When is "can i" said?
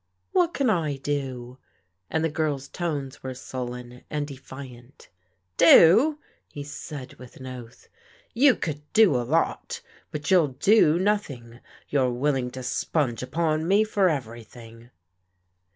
0.55-0.97